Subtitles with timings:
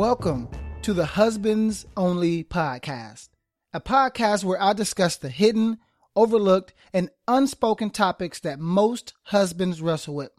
[0.00, 0.48] Welcome
[0.80, 3.28] to the Husbands Only Podcast,
[3.74, 5.76] a podcast where I discuss the hidden,
[6.16, 10.30] overlooked, and unspoken topics that most husbands wrestle with.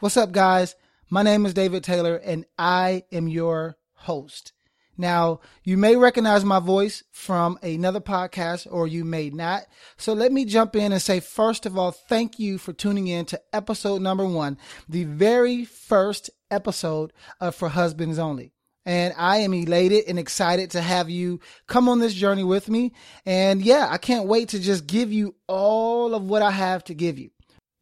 [0.00, 0.74] What's up, guys?
[1.08, 4.52] My name is David Taylor, and I am your host.
[4.98, 9.62] Now, you may recognize my voice from another podcast or you may not.
[9.96, 13.24] So let me jump in and say, first of all, thank you for tuning in
[13.24, 14.58] to episode number one,
[14.90, 18.52] the very first episode of For Husbands Only.
[18.86, 22.92] And I am elated and excited to have you come on this journey with me.
[23.26, 26.94] And yeah, I can't wait to just give you all of what I have to
[26.94, 27.30] give you.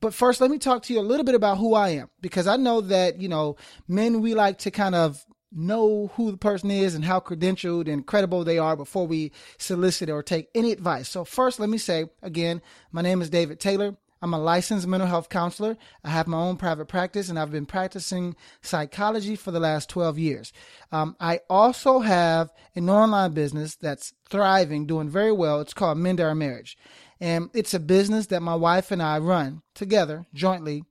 [0.01, 2.47] But first, let me talk to you a little bit about who I am because
[2.47, 3.57] I know that, you know,
[3.89, 8.07] men, we like to kind of know who the person is and how credentialed and
[8.07, 11.09] credible they are before we solicit or take any advice.
[11.09, 13.97] So, first, let me say again, my name is David Taylor.
[14.21, 15.77] I'm a licensed mental health counselor.
[16.03, 20.19] I have my own private practice and I've been practicing psychology for the last 12
[20.19, 20.53] years.
[20.91, 25.61] Um, I also have an online business that's thriving, doing very well.
[25.61, 26.77] It's called Mend Our Marriage.
[27.21, 30.85] And it's a business that my wife and I run together jointly.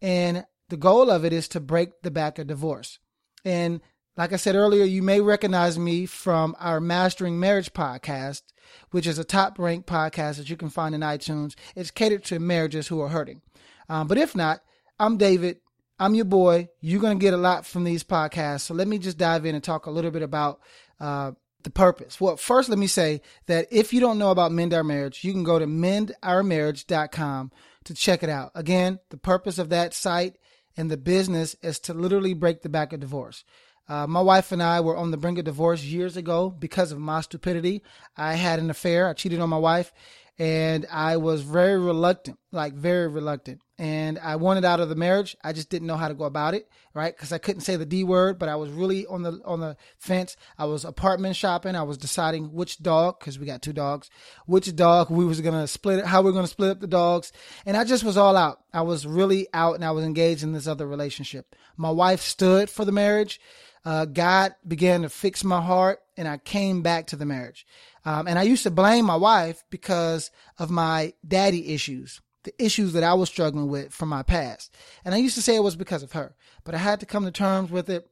[0.00, 2.98] And the goal of it is to break the back of divorce.
[3.44, 3.80] And
[4.16, 8.42] like I said earlier, you may recognize me from our Mastering Marriage podcast,
[8.90, 11.54] which is a top ranked podcast that you can find in iTunes.
[11.74, 13.42] It's catered to marriages who are hurting.
[13.88, 14.60] Um, but if not,
[14.98, 15.58] I'm David.
[15.98, 16.68] I'm your boy.
[16.80, 18.62] You're going to get a lot from these podcasts.
[18.62, 20.60] So let me just dive in and talk a little bit about
[21.00, 22.20] uh, the purpose.
[22.20, 25.32] Well, first, let me say that if you don't know about Mend Our Marriage, you
[25.32, 27.52] can go to mendourmarriage.com
[27.84, 28.52] to check it out.
[28.54, 30.36] Again, the purpose of that site
[30.76, 33.44] and the business is to literally break the back of divorce.
[33.88, 36.98] Uh, my wife and I were on the brink of divorce years ago because of
[36.98, 37.82] my stupidity.
[38.16, 39.08] I had an affair.
[39.08, 39.92] I cheated on my wife
[40.38, 43.60] and I was very reluctant, like very reluctant.
[43.78, 45.36] And I wanted out of the marriage.
[45.44, 47.14] I just didn't know how to go about it, right?
[47.14, 49.76] Because I couldn't say the D word, but I was really on the on the
[49.98, 50.36] fence.
[50.58, 51.74] I was apartment shopping.
[51.74, 54.10] I was deciding which dog, because we got two dogs,
[54.46, 57.32] which dog we was gonna split it, how we are gonna split up the dogs.
[57.66, 58.60] And I just was all out.
[58.72, 61.54] I was really out, and I was engaged in this other relationship.
[61.76, 63.40] My wife stood for the marriage
[63.84, 67.66] uh, God began to fix my heart and I came back to the marriage.
[68.04, 72.92] Um, and I used to blame my wife because of my daddy issues, the issues
[72.92, 74.74] that I was struggling with from my past.
[75.04, 76.34] And I used to say it was because of her,
[76.64, 78.08] but I had to come to terms with it.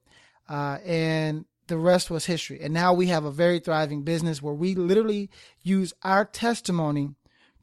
[0.49, 2.61] Uh, and the rest was history.
[2.61, 5.31] And now we have a very thriving business where we literally
[5.63, 7.15] use our testimony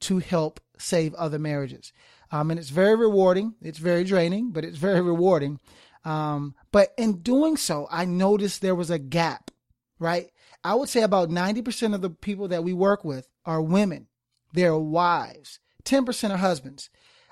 [0.01, 1.91] to help save other marriages.
[2.31, 3.55] Um, and it's very rewarding.
[3.61, 5.59] It's very draining, but it's very rewarding.
[6.05, 9.51] Um, but in doing so, I noticed there was a gap,
[9.99, 10.29] right?
[10.63, 14.07] I would say about 90% of the people that we work with are women.
[14.53, 15.59] They're wives.
[15.85, 16.89] 10% are husbands.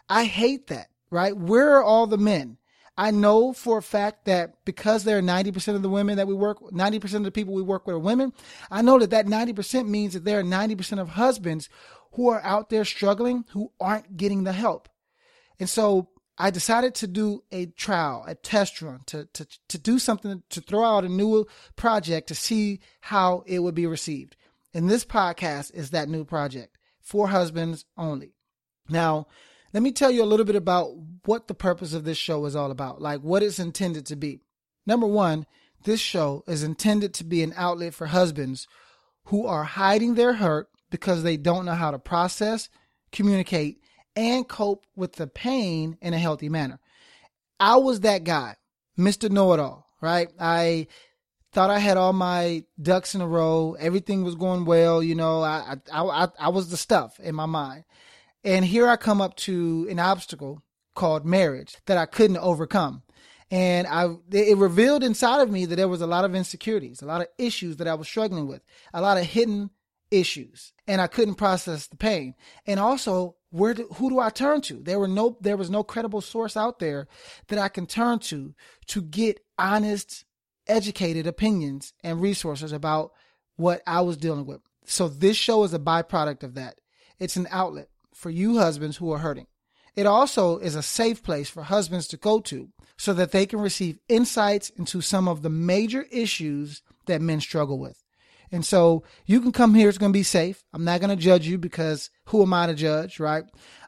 [0.10, 1.36] I hate that, right?
[1.36, 2.58] Where are all the men?
[2.98, 6.34] I know for a fact that because there are 90% of the women that we
[6.34, 8.34] work, 90% of the people we work with are women.
[8.72, 11.70] I know that that 90% means that there are 90% of husbands
[12.14, 14.90] who are out there struggling who aren't getting the help.
[15.60, 19.98] And so I decided to do a trial, a test run, to, to, to do
[19.98, 24.36] something, to throw out a new project to see how it would be received.
[24.74, 28.34] And this podcast is that new project for husbands only.
[28.88, 29.28] Now,
[29.74, 30.92] let me tell you a little bit about
[31.26, 34.42] what the purpose of this show is all about, like what it's intended to be.
[34.86, 35.46] Number one,
[35.84, 38.68] this show is intended to be an outlet for husbands
[39.26, 42.70] who are hiding their hurt because they don't know how to process,
[43.12, 43.82] communicate,
[44.18, 46.80] and cope with the pain in a healthy manner.
[47.60, 48.56] I was that guy,
[48.98, 49.30] Mr.
[49.30, 50.28] Know It All, right?
[50.40, 50.88] I
[51.54, 53.78] thought I had all my ducks in a row.
[53.80, 55.04] Everything was going well.
[55.04, 57.86] You know, I, I, I, I was the stuff in my mind.
[58.44, 60.64] And here I come up to an obstacle
[60.96, 63.04] called marriage that I couldn't overcome.
[63.52, 67.06] And I, it revealed inside of me that there was a lot of insecurities, a
[67.06, 68.62] lot of issues that I was struggling with,
[68.94, 69.70] a lot of hidden
[70.12, 72.36] issues, and I couldn't process the pain.
[72.66, 74.82] And also, where do, who do I turn to?
[74.82, 77.08] There were no there was no credible source out there
[77.48, 78.54] that I can turn to
[78.88, 80.26] to get honest,
[80.68, 83.12] educated opinions and resources about
[83.56, 84.62] what I was dealing with.
[84.86, 86.80] So this show is a byproduct of that.
[87.20, 89.48] It's an outlet for you husbands who are hurting.
[89.96, 93.60] It also is a safe place for husbands to go to so that they can
[93.60, 98.04] receive insights into some of the major issues that men struggle with.
[98.52, 99.90] And so you can come here.
[99.90, 100.64] It's going to be safe.
[100.74, 103.44] I'm not going to judge you because who am I to judge, right?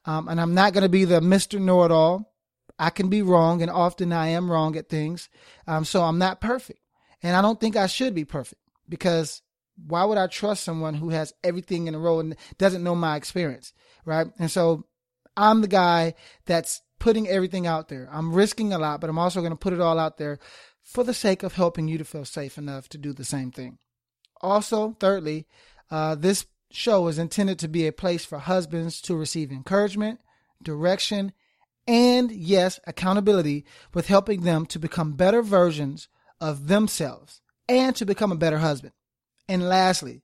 [0.05, 1.59] Um, and I'm not going to be the Mr.
[1.59, 2.33] Know It All.
[2.77, 5.27] I can be wrong, and often I am wrong at things.
[5.67, 6.79] Um, so I'm not perfect.
[7.21, 9.41] And I don't think I should be perfect because
[9.87, 13.15] why would I trust someone who has everything in a row and doesn't know my
[13.15, 13.73] experience,
[14.05, 14.27] right?
[14.39, 14.85] And so
[15.35, 16.15] I'm the guy
[16.45, 18.09] that's putting everything out there.
[18.11, 20.39] I'm risking a lot, but I'm also going to put it all out there
[20.83, 23.77] for the sake of helping you to feel safe enough to do the same thing.
[24.41, 25.47] Also, thirdly,
[25.91, 30.19] uh, this show is intended to be a place for husbands to receive encouragement,
[30.61, 31.33] direction,
[31.87, 36.07] and yes, accountability with helping them to become better versions
[36.39, 38.93] of themselves and to become a better husband.
[39.47, 40.21] And lastly,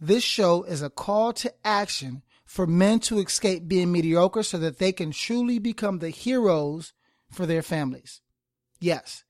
[0.00, 4.78] this show is a call to action for men to escape being mediocre so that
[4.78, 6.92] they can truly become the heroes
[7.30, 8.20] for their families.
[8.80, 9.24] Yes,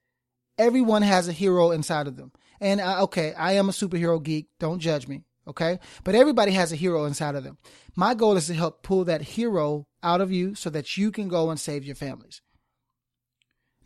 [0.58, 2.32] everyone has a hero inside of them.
[2.60, 4.49] And uh, okay, I am a superhero geek.
[4.58, 5.25] Don't judge me.
[5.46, 5.78] Okay.
[6.05, 7.58] But everybody has a hero inside of them.
[7.96, 11.28] My goal is to help pull that hero out of you so that you can
[11.28, 12.43] go and save your families.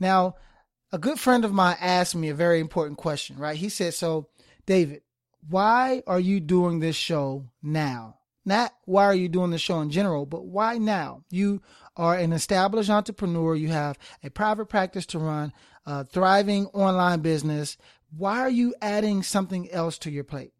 [0.01, 0.35] Now,
[0.91, 3.57] a good friend of mine asked me a very important question, right?
[3.57, 4.29] He said, So,
[4.67, 5.03] David,
[5.49, 8.19] why are you doing this show now?
[8.45, 11.23] Not why are you doing the show in general, but why now?
[11.31, 11.63] You
[11.97, 13.55] are an established entrepreneur.
[13.55, 15.53] You have a private practice to run,
[15.87, 17.77] a thriving online business.
[18.17, 20.53] Why are you adding something else to your plate?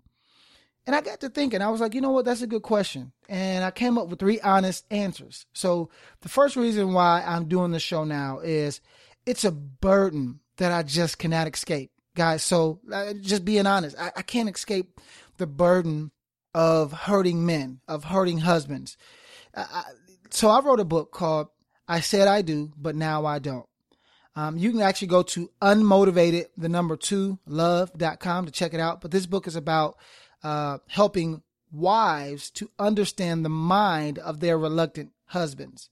[0.87, 2.25] And I got to thinking, I was like, you know what?
[2.25, 3.13] That's a good question.
[3.29, 5.47] And I came up with three honest answers.
[5.53, 5.91] So
[6.23, 8.81] the first reason why I'm doing the show now is
[9.25, 12.43] it's a burden that I just cannot escape, guys.
[12.43, 15.01] So uh, just being honest, I, I can't escape
[15.39, 16.11] the burden
[16.53, 18.97] of hurting men, of hurting husbands.
[19.55, 19.85] I,
[20.31, 21.49] so I wrote a book called
[21.87, 23.67] I Said I Do, but Now I Don't.
[24.35, 29.01] Um, you can actually go to unmotivated, the number two, love.com to check it out.
[29.01, 29.99] But this book is about
[30.43, 35.91] uh, helping wives to understand the mind of their reluctant husbands.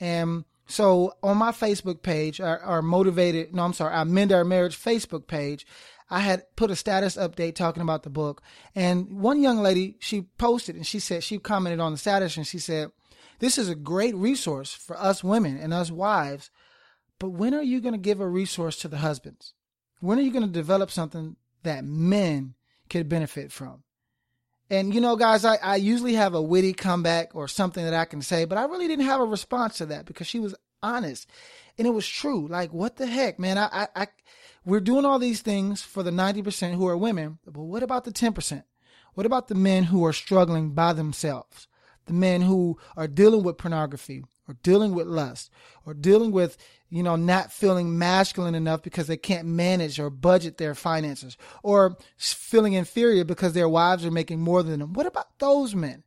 [0.00, 4.44] And so on my Facebook page, our, our motivated, no, I'm sorry, our Mend Our
[4.44, 5.66] Marriage Facebook page,
[6.10, 8.42] I had put a status update talking about the book.
[8.74, 12.46] And one young lady, she posted and she said, she commented on the status and
[12.46, 12.90] she said,
[13.38, 16.50] this is a great resource for us women and us wives.
[17.22, 19.54] But when are you going to give a resource to the husbands?
[20.00, 22.54] When are you going to develop something that men
[22.92, 23.82] could benefit from.
[24.70, 28.04] And you know, guys, I, I usually have a witty comeback or something that I
[28.04, 31.28] can say, but I really didn't have a response to that because she was honest.
[31.78, 32.46] And it was true.
[32.46, 33.58] Like, what the heck, man?
[33.58, 34.06] I, I, I
[34.64, 38.12] we're doing all these things for the 90% who are women, but what about the
[38.12, 38.62] 10%?
[39.14, 41.66] What about the men who are struggling by themselves?
[42.06, 45.50] The men who are dealing with pornography or dealing with lust
[45.86, 46.56] or dealing with
[46.92, 51.96] you know, not feeling masculine enough because they can't manage or budget their finances or
[52.18, 54.92] feeling inferior because their wives are making more than them.
[54.92, 56.04] What about those men?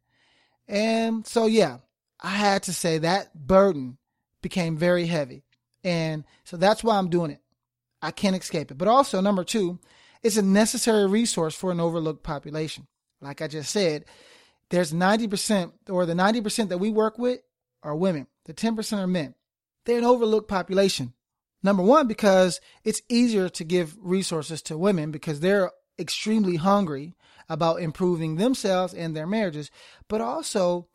[0.68, 1.78] And so, yeah,
[2.22, 3.98] I had to say that burden
[4.44, 5.44] became very heavy.
[5.84, 7.42] And so that's why I'm doing it.
[8.04, 8.78] I can't escape it.
[8.78, 9.80] But also, number two,
[10.22, 12.86] it's a necessary resource for an overlooked population.
[13.22, 14.06] Like I just said,
[14.70, 17.40] there's 90% or the 90% that we work with
[17.86, 18.28] are women.
[18.46, 19.36] The 10% are men
[19.86, 21.14] they're an overlooked population.
[21.64, 27.16] Number one, because it's easier to give resources to women because they're extremely hungry
[27.48, 29.72] about improving themselves and their marriages.
[30.08, 30.88] But also,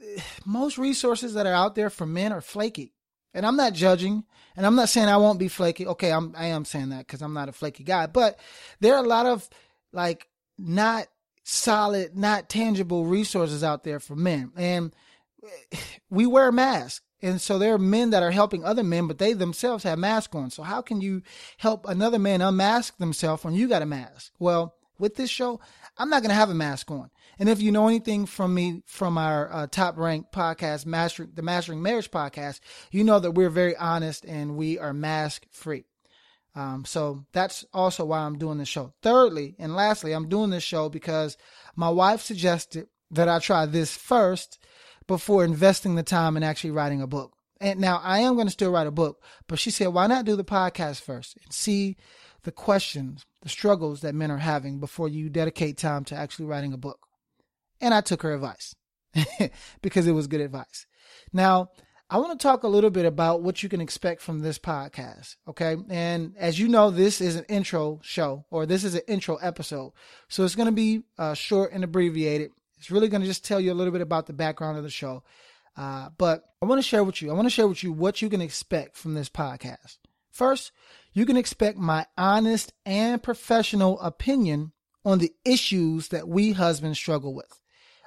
[0.46, 2.94] most resources that are out there for men are flaky.
[3.32, 4.24] And I'm not judging,
[4.56, 5.86] and I'm not saying I won't be flaky.
[5.86, 8.06] Okay, I'm I am saying that because I'm not a flaky guy.
[8.06, 8.40] But
[8.80, 9.48] there are a lot of
[9.92, 10.26] like
[10.58, 11.06] not
[11.44, 14.50] solid, not tangible resources out there for men.
[14.56, 14.92] And
[16.10, 17.02] we wear masks.
[17.22, 20.34] And so there are men that are helping other men, but they themselves have masks
[20.34, 20.50] on.
[20.50, 21.22] So how can you
[21.58, 24.32] help another man unmask themselves when you got a mask?
[24.38, 25.60] Well, with this show,
[25.98, 27.10] I'm not going to have a mask on.
[27.38, 31.42] And if you know anything from me, from our uh, top ranked podcast, Master, the
[31.42, 35.84] Mastering Marriage podcast, you know that we're very honest and we are mask free.
[36.54, 38.92] Um, so that's also why I'm doing this show.
[39.02, 41.36] Thirdly, and lastly, I'm doing this show because
[41.76, 44.58] my wife suggested that I try this first
[45.10, 47.32] before investing the time in actually writing a book.
[47.60, 50.24] And now I am going to still write a book, but she said, why not
[50.24, 51.96] do the podcast first and see
[52.44, 56.72] the questions, the struggles that men are having before you dedicate time to actually writing
[56.72, 57.08] a book?
[57.80, 58.76] And I took her advice
[59.82, 60.86] because it was good advice.
[61.32, 61.70] Now,
[62.08, 65.34] I want to talk a little bit about what you can expect from this podcast.
[65.48, 65.76] Okay.
[65.88, 69.92] And as you know, this is an intro show or this is an intro episode.
[70.28, 72.52] So it's going to be uh, short and abbreviated.
[72.80, 74.90] It's really going to just tell you a little bit about the background of the
[74.90, 75.22] show.
[75.76, 78.22] Uh, but I want to share with you, I want to share with you what
[78.22, 79.98] you can expect from this podcast.
[80.30, 80.72] First,
[81.12, 84.72] you can expect my honest and professional opinion
[85.04, 87.60] on the issues that we husbands struggle with.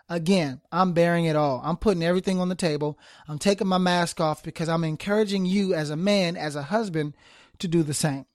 [0.10, 1.62] Again, I'm bearing it all.
[1.64, 2.98] I'm putting everything on the table.
[3.28, 7.16] I'm taking my mask off because I'm encouraging you as a man, as a husband,
[7.60, 8.26] to do the same.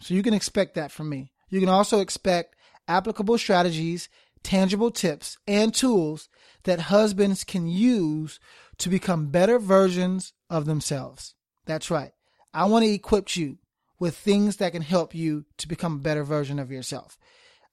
[0.00, 1.32] So you can expect that from me.
[1.50, 2.56] You can also expect
[2.88, 4.08] applicable strategies
[4.42, 6.28] tangible tips and tools
[6.64, 8.38] that husbands can use
[8.78, 11.34] to become better versions of themselves.
[11.66, 12.12] That's right.
[12.52, 13.58] I want to equip you
[13.98, 17.18] with things that can help you to become a better version of yourself.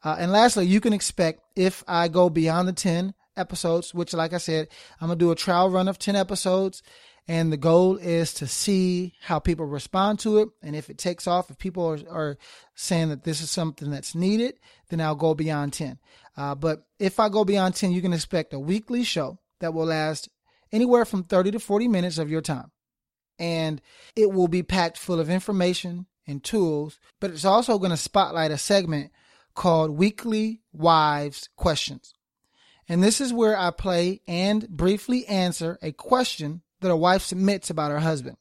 [0.03, 4.33] Uh, and lastly, you can expect if I go beyond the 10 episodes, which, like
[4.33, 4.67] I said,
[5.01, 6.81] I'm going to do a trial run of 10 episodes.
[7.29, 10.49] And the goal is to see how people respond to it.
[10.63, 12.37] And if it takes off, if people are, are
[12.73, 14.55] saying that this is something that's needed,
[14.89, 15.99] then I'll go beyond 10.
[16.35, 19.85] Uh, but if I go beyond 10, you can expect a weekly show that will
[19.85, 20.27] last
[20.71, 22.71] anywhere from 30 to 40 minutes of your time.
[23.37, 23.79] And
[24.15, 28.49] it will be packed full of information and tools, but it's also going to spotlight
[28.49, 29.11] a segment
[29.53, 32.11] called Weekly Wives Questions.
[32.87, 37.69] And this is where I play and briefly answer a question that a wife submits
[37.69, 38.37] about her husband.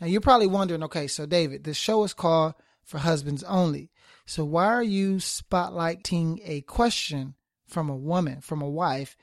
[0.00, 3.90] Now you're probably wondering, okay, so David, this show is called for husbands only.
[4.26, 7.34] So why are you spotlighting a question
[7.66, 9.16] from a woman, from a wife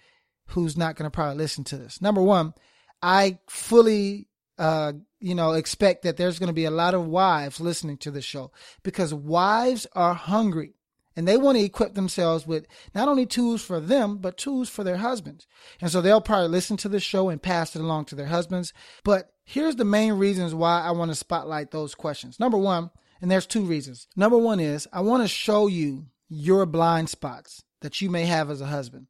[0.47, 2.01] who's not going to probably listen to this?
[2.01, 2.53] Number one,
[3.01, 4.27] I fully
[4.61, 8.11] uh, you know, expect that there's going to be a lot of wives listening to
[8.11, 8.51] the show
[8.83, 10.75] because wives are hungry
[11.15, 14.83] and they want to equip themselves with not only tools for them, but tools for
[14.83, 15.47] their husbands.
[15.81, 18.73] And so they'll probably listen to the show and pass it along to their husbands.
[19.03, 22.39] But here's the main reasons why I want to spotlight those questions.
[22.39, 22.91] Number one,
[23.21, 24.07] and there's two reasons.
[24.15, 28.49] Number one is I want to show you your blind spots that you may have
[28.49, 29.07] as a husband.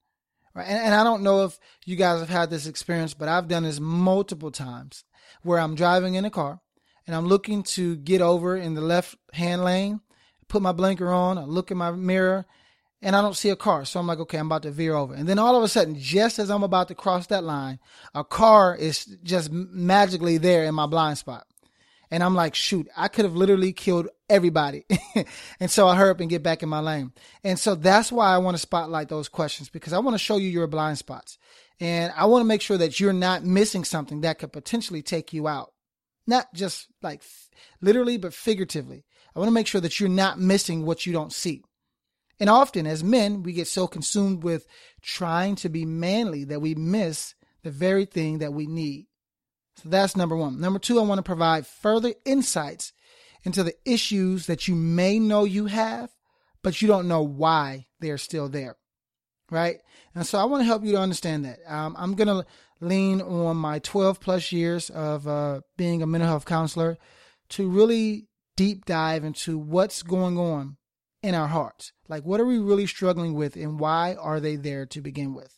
[0.54, 0.68] Right?
[0.68, 3.64] And, and I don't know if you guys have had this experience, but I've done
[3.64, 5.06] this multiple times
[5.44, 6.60] where I'm driving in a car
[7.08, 10.02] and I'm looking to get over in the left hand lane,
[10.52, 12.46] put my blinker on, I look in my mirror,
[13.02, 13.86] and I don't see a car.
[13.86, 15.14] So I'm like, okay, I'm about to veer over.
[15.14, 17.80] And then all of a sudden, just as I'm about to cross that line,
[18.14, 21.48] a car is just magically there in my blind spot.
[22.12, 24.86] And I'm like, shoot, I could have literally killed everybody.
[25.62, 27.14] and so I hurry up and get back in my lane.
[27.44, 30.36] And so that's why I want to spotlight those questions because I want to show
[30.36, 31.38] you your blind spots.
[31.80, 35.32] And I want to make sure that you're not missing something that could potentially take
[35.32, 35.72] you out.
[36.28, 37.24] Not just like
[37.82, 39.06] literally, but figuratively.
[39.36, 41.64] I want to make sure that you're not missing what you don't see.
[42.40, 44.68] And often as men, we get so consumed with
[45.02, 49.08] trying to be manly that we miss the very thing that we need.
[49.78, 50.60] So that's number one.
[50.60, 52.94] Number two, I want to provide further insights
[53.44, 56.10] into the issues that you may know you have,
[56.64, 58.78] but you don't know why they're still there
[59.52, 59.82] right?
[60.16, 61.60] And so I want to help you to understand that.
[61.68, 62.46] Um, I'm going to
[62.80, 66.98] lean on my 12 plus years of uh, being a mental health counselor
[67.50, 68.28] to really
[68.62, 70.78] deep dive into what's going on
[71.24, 71.94] in our hearts.
[72.08, 75.58] Like, what are we really struggling with and why are they there to begin with?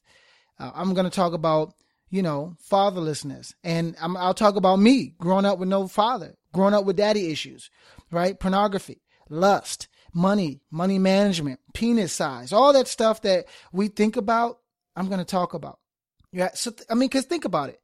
[0.57, 1.73] Uh, I'm going to talk about,
[2.09, 3.55] you know, fatherlessness.
[3.61, 7.29] And i will talk about me growing up with no father, growing up with daddy
[7.29, 7.69] issues,
[8.09, 8.39] right?
[8.39, 14.59] Pornography, lust, money, money management, penis size, all that stuff that we think about,
[14.95, 15.79] I'm going to talk about.
[16.31, 16.51] Yeah.
[16.53, 17.81] So, I mean, cause think about it.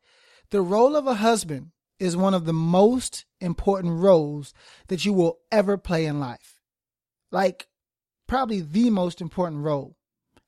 [0.51, 4.53] The role of a husband is one of the most important roles
[4.87, 6.59] that you will ever play in life.
[7.31, 7.67] Like
[8.27, 9.95] probably the most important role.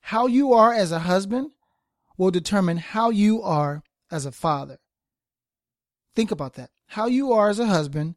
[0.00, 1.52] How you are as a husband
[2.16, 4.78] will determine how you are as a father.
[6.14, 6.70] Think about that.
[6.88, 8.16] How you are as a husband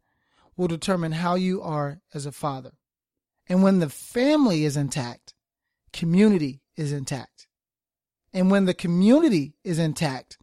[0.57, 2.71] will determine how you are as a father.
[3.47, 5.33] And when the family is intact,
[5.93, 7.47] community is intact.
[8.33, 10.37] And when the community is intact,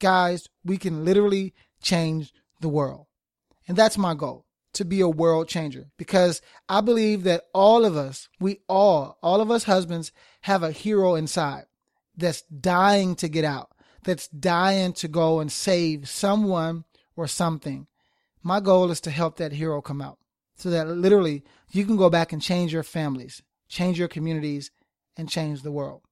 [0.00, 3.06] guys, we can literally change the world.
[3.66, 7.96] And that's my goal to be a world changer because I believe that all of
[7.96, 11.64] us, we all, all of us husbands have a hero inside
[12.16, 13.70] that's dying to get out,
[14.04, 16.84] that's dying to go and save someone
[17.16, 17.86] or something.
[18.42, 20.18] My goal is to help that hero come out
[20.54, 24.70] so that literally you can go back and change your families, change your communities,
[25.16, 26.02] and change the world.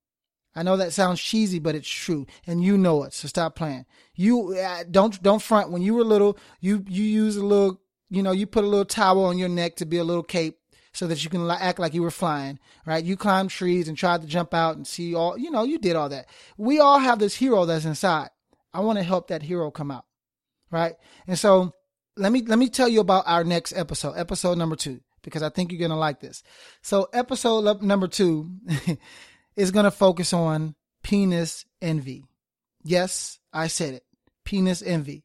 [0.57, 3.13] I know that sounds cheesy, but it's true, and you know it.
[3.13, 3.85] So stop playing.
[4.15, 5.71] You uh, don't don't front.
[5.71, 8.87] When you were little, you you use a little, you know, you put a little
[8.87, 10.59] towel on your neck to be a little cape,
[10.95, 12.59] so that you can act like you were flying.
[12.87, 13.05] Right?
[13.05, 15.37] You climbed trees and tried to jump out and see all.
[15.37, 16.27] You know, you did all that.
[16.57, 18.31] We all have this hero that's inside.
[18.73, 20.07] I want to help that hero come out.
[20.71, 20.95] Right?
[21.27, 21.75] And so
[22.17, 25.51] let me let me tell you about our next episode, episode number two, because I
[25.51, 26.43] think you're gonna like this.
[26.81, 28.53] So episode number two
[29.57, 32.25] is gonna focus on penis envy.
[32.83, 34.05] Yes, I said it.
[34.45, 35.25] Penis envy.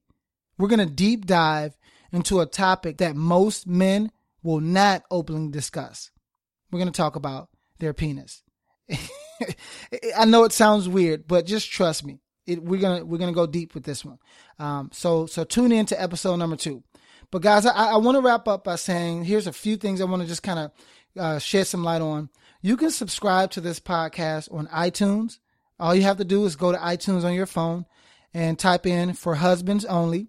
[0.57, 1.77] We're gonna deep dive
[2.11, 4.11] into a topic that most men
[4.43, 6.11] will not openly discuss.
[6.71, 8.43] We're gonna talk about their penis.
[10.17, 13.47] I know it sounds weird, but just trust me it, we're gonna we're gonna go
[13.47, 14.19] deep with this one.
[14.59, 16.83] Um, so so tune in to episode number two.
[17.31, 20.05] But guys, I, I want to wrap up by saying here's a few things I
[20.05, 20.71] want to just kind of
[21.17, 22.29] uh, shed some light on.
[22.63, 25.39] You can subscribe to this podcast on iTunes.
[25.79, 27.87] All you have to do is go to iTunes on your phone
[28.35, 30.27] and type in for husbands only,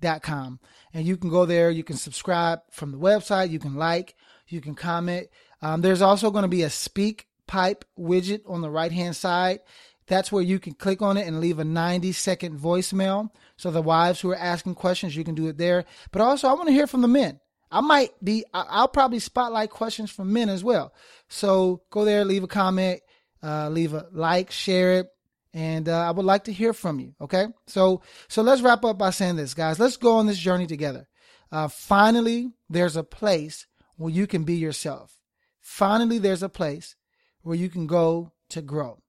[0.00, 0.60] podcast.com.
[0.92, 4.14] And you can go there, you can subscribe from the website, you can like,
[4.48, 5.28] you can comment.
[5.62, 9.60] Um, there's also going to be a speak pipe widget on the right hand side.
[10.06, 13.30] That's where you can click on it and leave a 90 second voicemail.
[13.56, 15.84] So the wives who are asking questions, you can do it there.
[16.12, 17.40] But also, I want to hear from the men.
[17.72, 20.94] I might be, I'll probably spotlight questions from men as well.
[21.28, 23.00] So go there, leave a comment,
[23.42, 25.15] uh, leave a like, share it.
[25.56, 27.14] And uh, I would like to hear from you.
[27.18, 27.46] Okay.
[27.66, 29.80] So, so let's wrap up by saying this, guys.
[29.80, 31.08] Let's go on this journey together.
[31.50, 35.16] Uh, finally, there's a place where you can be yourself.
[35.62, 36.94] Finally, there's a place
[37.40, 39.02] where you can go to grow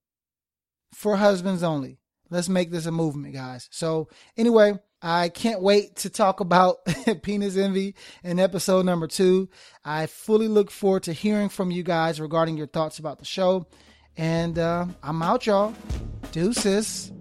[0.93, 1.99] for husbands only.
[2.29, 3.67] Let's make this a movement, guys.
[3.69, 6.77] So, anyway, I can't wait to talk about
[7.23, 9.49] penis envy in episode number two.
[9.83, 13.67] I fully look forward to hearing from you guys regarding your thoughts about the show.
[14.17, 15.73] And uh, I'm out, y'all.
[16.31, 17.11] Deuces.